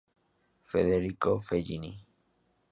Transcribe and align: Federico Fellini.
Federico 0.69 1.39
Fellini. 1.47 1.93